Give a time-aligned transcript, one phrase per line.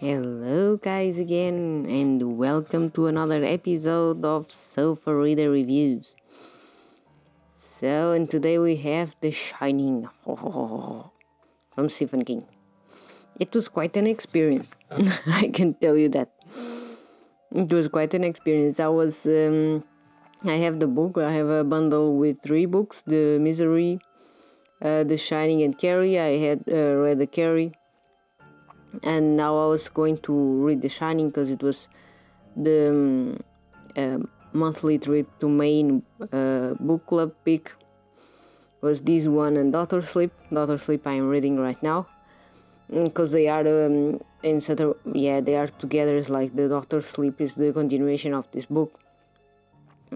[0.00, 6.14] Hello, guys, again, and welcome to another episode of Sofa Reader Reviews.
[7.54, 12.46] So, and today we have The Shining from Stephen King.
[13.38, 14.74] It was quite an experience,
[15.26, 16.30] I can tell you that.
[17.52, 18.80] It was quite an experience.
[18.80, 19.84] I was, um,
[20.42, 24.00] I have the book, I have a bundle with three books The Misery,
[24.80, 26.18] uh, The Shining, and Carrie.
[26.18, 27.74] I had uh, read the Carrie
[29.02, 31.88] and now I was going to read The Shining because it was
[32.56, 33.40] the um,
[33.96, 34.18] uh,
[34.52, 37.74] monthly trip to Maine uh, book club pick
[38.80, 40.32] was this one and Doctor Sleep.
[40.52, 42.06] Doctor Sleep I'm reading right now
[42.88, 46.16] because mm, they are um, in a, yeah they are together.
[46.16, 48.98] It's like the Doctor Sleep is the continuation of this book,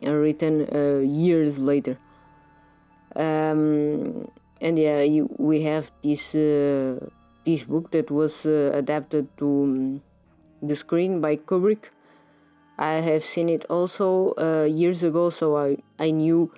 [0.04, 1.96] uh, written uh, years later.
[3.16, 4.28] Um,
[4.60, 6.98] and yeah, you, we have this uh,
[7.44, 10.02] this book that was uh, adapted to um,
[10.62, 11.90] the screen by Kubrick.
[12.78, 16.50] I have seen it also uh, years ago, so I, I knew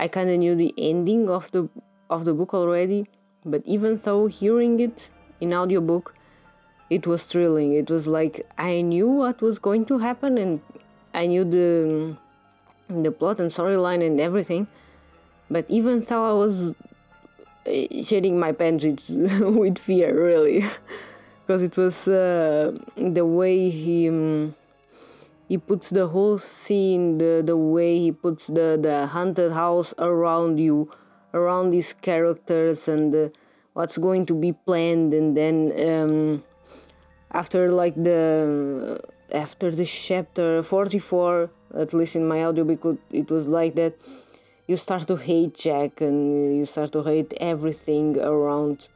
[0.00, 1.68] I kind of knew the ending of the
[2.10, 3.06] of the book already.
[3.44, 5.10] But even though hearing it
[5.40, 6.14] in audiobook,
[6.90, 7.74] it was thrilling.
[7.74, 10.60] It was like I knew what was going to happen, and
[11.14, 12.16] I knew the
[12.88, 14.66] the plot and storyline and everything.
[15.50, 16.74] But even though I was
[17.66, 19.08] shedding my pants with,
[19.40, 20.64] with fear, really,
[21.46, 24.54] because it was uh, the way he um,
[25.48, 30.58] he puts the whole scene, the the way he puts the the haunted house around
[30.58, 30.90] you,
[31.34, 33.28] around these characters, and uh,
[33.74, 36.44] what's going to be planned, and then um,
[37.32, 39.00] after like the
[39.32, 43.94] after the chapter 44 at least in my audio because it was like that
[44.66, 48.88] you start to hate Jack and you start to hate everything around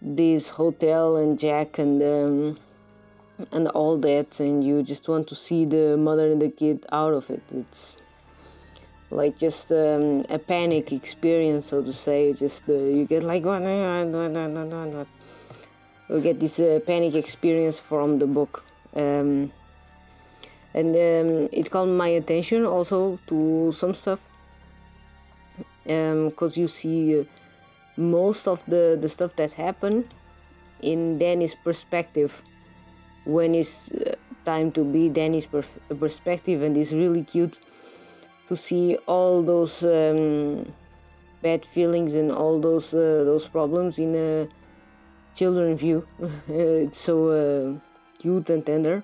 [0.00, 2.58] this hotel and Jack and um,
[3.52, 7.14] and all that, and you just want to see the mother and the kid out
[7.14, 7.42] of it.
[7.54, 7.96] It's
[9.10, 12.32] like just um, a panic experience, so to say.
[12.32, 13.62] Just uh, you get like what,
[16.10, 18.64] you get this uh, panic experience from the book.
[18.94, 19.52] Um,
[20.74, 24.29] and um, it caught my attention also to some stuff
[25.90, 27.24] because um, you see uh,
[27.96, 30.14] most of the, the stuff that happened
[30.80, 32.42] in Danny's perspective.
[33.24, 34.14] When it's uh,
[34.44, 37.58] time to be Danny's perspective and it's really cute
[38.46, 40.72] to see all those um,
[41.42, 44.46] bad feelings and all those uh, those problems in a
[45.34, 46.04] children view.
[46.48, 47.78] It's so uh,
[48.18, 49.02] cute and tender.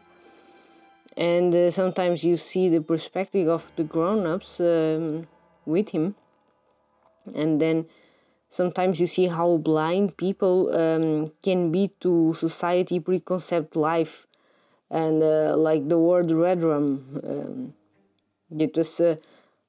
[1.16, 5.26] And uh, sometimes you see the perspective of the grown-ups um,
[5.64, 6.14] with him
[7.34, 7.87] and then
[8.48, 14.26] sometimes you see how blind people um, can be to society preconceived life
[14.91, 16.88] and uh, like the word redrum
[17.25, 17.75] um,
[18.59, 19.16] it was uh,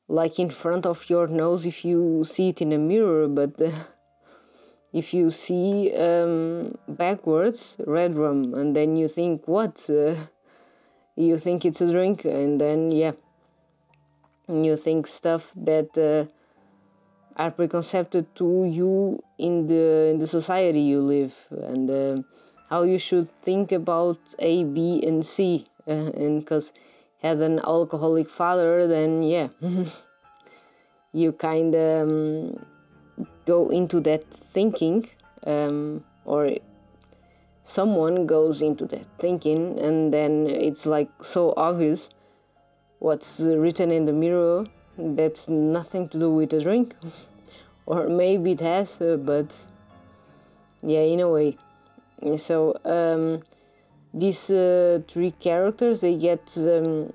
[0.07, 3.72] like in front of your nose if you see it in a mirror but uh,
[4.94, 10.16] if you see um, backwards redrum and then you think what uh,
[11.17, 12.25] you think it's a drink?
[12.25, 13.13] And then yeah
[14.47, 16.31] you think stuff that uh,
[17.37, 22.21] are preconceived to you in the in the society you live and uh,
[22.69, 25.67] how you should think about A, B, and C.
[25.87, 26.73] Uh, and because
[27.21, 29.47] had an alcoholic father, then yeah,
[31.13, 32.65] you kind of um,
[33.45, 35.07] go into that thinking,
[35.45, 36.57] um, or
[37.63, 42.09] someone goes into that thinking, and then it's like so obvious
[42.99, 44.65] what's written in the mirror
[44.97, 46.96] that's nothing to do with the drink.
[47.85, 49.56] Or maybe it has uh, but
[50.84, 51.56] yeah in a way.
[52.35, 53.40] So um,
[54.13, 57.14] these uh, three characters they get um,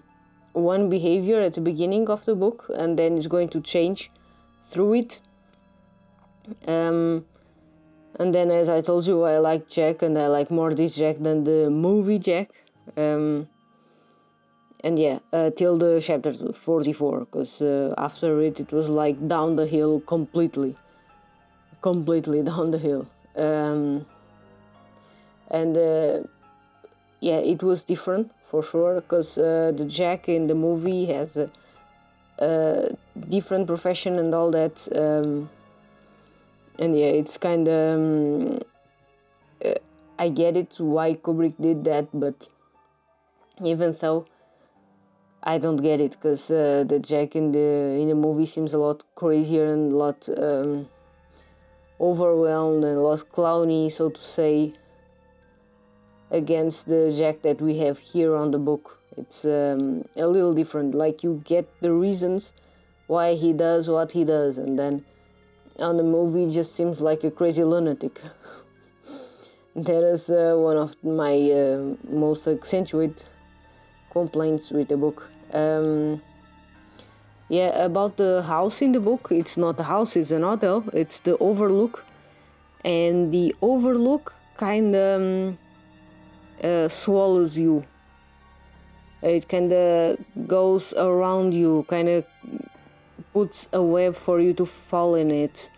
[0.55, 4.11] one behavior at the beginning of the book and then it's going to change
[4.71, 5.21] through it.
[6.67, 7.27] Um,
[8.19, 11.17] and then as i told you i like jack and i like more this jack
[11.21, 12.51] than the movie jack.
[12.97, 13.49] Um,
[14.85, 19.57] and yeah uh, till the chapter 44 because uh, after it it was like down
[19.57, 20.77] the hill completely.
[21.81, 23.07] Completely down the hill.
[23.37, 24.07] Um,
[25.51, 26.21] and uh,
[27.21, 31.49] yeah it was different for sure because uh, the jack in the movie has a,
[32.39, 32.97] a
[33.29, 35.49] different profession and all that um,
[36.79, 38.61] and yeah it's kind of um,
[39.65, 39.75] uh,
[40.19, 42.35] i get it why kubrick did that but
[43.63, 44.25] even so
[45.45, 48.79] I don't get it because uh, the Jack in the in the movie seems a
[48.79, 50.89] lot crazier and a lot um,
[52.01, 54.73] overwhelmed and a lot clowny, so to say.
[56.31, 58.99] against the Jack that we have here on the book.
[59.17, 60.95] It's um, a little different.
[60.95, 62.53] Like you get the reasons
[63.07, 65.05] why he does what he does, and then
[65.79, 68.21] on the movie just seems like a crazy lunatic.
[69.77, 73.25] that is uh, one of my uh, most accentuated
[74.13, 75.31] complaints with the book.
[75.53, 76.23] Um,
[77.49, 80.85] yeah, about the house in the book, it's not a house, it's an hotel.
[80.93, 82.05] It's the Overlook,
[82.85, 85.59] and the Overlook kind of um,
[86.63, 87.85] uh, swallows you.
[89.23, 90.19] It kind of
[90.49, 92.25] goes around you, kind of
[93.33, 95.71] puts a web for you to fall in it.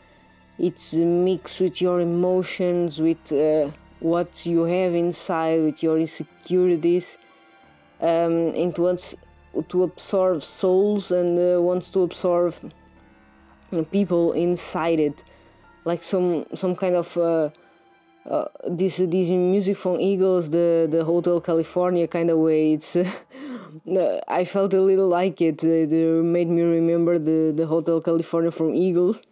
[0.59, 3.71] It's mixed with your emotions, with uh,
[4.01, 7.19] what you have inside, with your insecurities.
[8.05, 9.15] Um, it wants
[9.71, 12.55] to absorb souls and uh, wants to absorb
[13.91, 15.25] people inside it,
[15.87, 17.49] like some some kind of uh,
[18.29, 22.75] uh, this this music from Eagles, the the Hotel California kind of way.
[22.75, 22.95] It's
[24.29, 25.65] I felt a little like it.
[25.65, 29.23] It made me remember the the Hotel California from Eagles.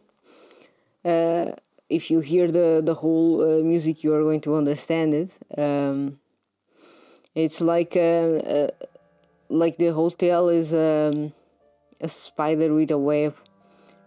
[1.04, 1.52] Uh,
[1.90, 5.38] if you hear the the whole uh, music, you are going to understand it.
[5.58, 6.18] Um,
[7.34, 8.68] it's like uh, uh,
[9.48, 11.32] like the hotel is um,
[12.00, 13.36] a spider with a web,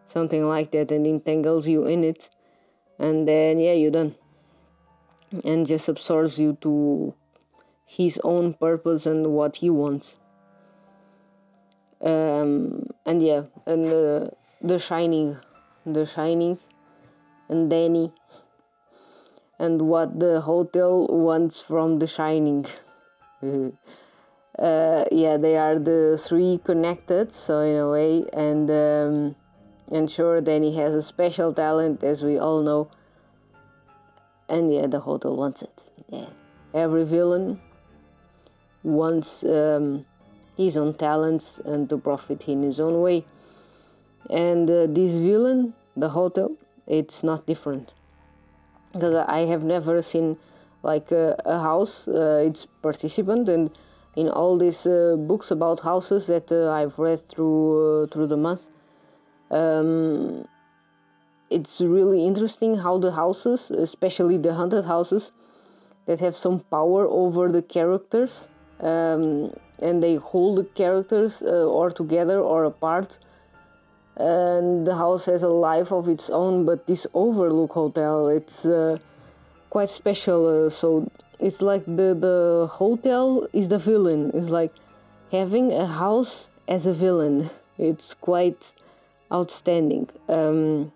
[0.06, 2.30] something like that, and entangles you in it,
[3.00, 4.16] and then yeah, you're done
[5.44, 7.13] and just absorbs you to
[7.86, 10.19] his own purpose and what he wants.
[12.01, 14.30] Um, and yeah, and uh,
[14.62, 15.38] The Shining,
[15.86, 16.60] The Shining,
[17.50, 18.12] and Danny,
[19.57, 22.66] and what the hotel wants from The Shining.
[24.60, 29.36] uh, yeah, they are the three connected, so in a way, and um,
[29.92, 32.90] and sure, Danny has a special talent, as we all know
[34.48, 35.84] and yeah, the hotel wants it.
[36.10, 36.28] Yeah,
[36.74, 37.60] every villain
[38.84, 40.06] wants um,
[40.56, 43.26] his own talents and to profit in his own way.
[44.30, 46.56] And uh, this villain, the hotel,
[46.88, 47.94] it's not different
[48.94, 50.38] because I have never seen
[50.86, 53.72] like a, house, uh, its participant, and
[54.16, 58.68] in all these uh, books about houses that uh, I've read through through the month.
[59.50, 60.48] Um,
[61.50, 65.32] it's really interesting how the houses, especially the haunted houses,
[66.06, 68.48] that have some power over the characters,
[68.80, 73.20] um, and they hold the characters uh, or together or apart.
[74.18, 78.98] And the house has a life of its own, but this Overlook Hotel, it's uh,
[79.75, 80.48] quite special.
[80.48, 84.31] Uh, so it's like the the hotel is the villain.
[84.33, 84.72] It's like
[85.33, 87.50] having a house as a villain.
[87.77, 88.74] It's quite
[89.30, 90.07] outstanding.
[90.30, 90.94] Um,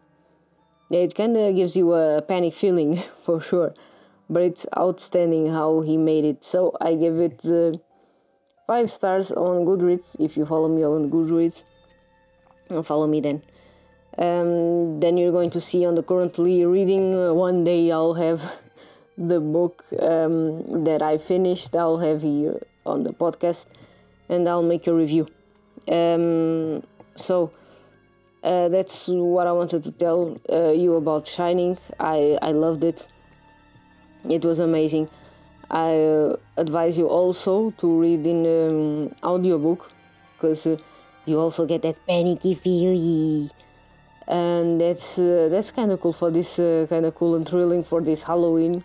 [0.89, 3.73] yeah, it kind of gives you a panic feeling for sure,
[4.29, 6.45] but it's outstanding how he made it.
[6.45, 7.75] So I give it uh,
[8.65, 10.15] five stars on Goodreads.
[10.23, 11.65] If you follow me on Goodreads,
[12.85, 13.43] follow me then.
[14.17, 17.13] Um, then you're going to see on the currently reading.
[17.13, 18.41] Uh, one day I'll have
[19.19, 21.75] the book um, that I finished.
[21.75, 23.68] I'll have here on the podcast,
[24.29, 25.27] and I'll make a review.
[25.88, 26.84] Um,
[27.15, 27.51] so
[28.43, 31.77] uh, that's what I wanted to tell uh, you about Shining.
[32.00, 33.08] I, I loved it.
[34.29, 35.10] It was amazing.
[35.70, 39.91] I uh, advise you also to read in um, audiobook
[40.34, 40.77] because uh,
[41.25, 43.51] you also get that panicky feeling.
[44.27, 47.84] And that's uh, that's kind of cool for this uh, kind of cool and thrilling
[47.84, 48.84] for this Halloween.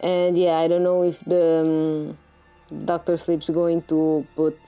[0.00, 2.14] And yeah, I don't know if the
[2.70, 4.58] um, Doctor Sleep's going to put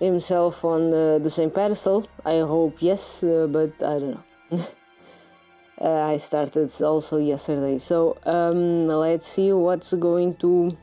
[0.00, 2.06] himself on uh, the same pedestal.
[2.24, 4.24] I hope yes, uh, but I don't know.
[5.80, 10.76] uh, I started also yesterday, so um, let's see what's going to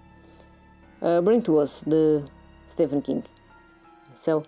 [1.02, 2.28] uh, bring to us the
[2.68, 3.24] Stephen King.
[4.14, 4.44] So,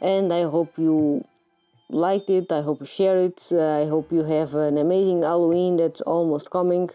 [0.00, 1.24] and I hope you
[1.88, 2.50] liked it.
[2.52, 3.42] I hope you share it.
[3.52, 6.90] Uh, I hope you have an amazing Halloween that's almost coming.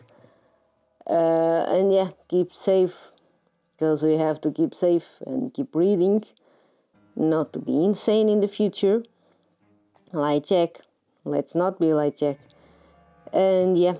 [1.10, 3.12] Uh, and yeah, keep safe
[3.74, 6.24] because we have to keep safe and keep reading
[7.16, 9.04] not to be insane in the future.
[10.14, 10.82] Light check.
[11.26, 12.38] Let's not be light check.
[13.34, 13.96] And yeah.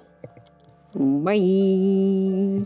[0.94, 2.66] Bye.